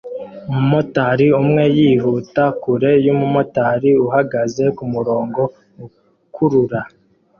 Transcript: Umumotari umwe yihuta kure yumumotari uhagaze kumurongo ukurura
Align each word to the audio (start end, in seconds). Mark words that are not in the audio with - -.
Umumotari 0.49 1.27
umwe 1.41 1.63
yihuta 1.77 2.43
kure 2.61 2.91
yumumotari 3.05 3.91
uhagaze 4.05 4.63
kumurongo 4.77 5.41
ukurura 5.85 6.81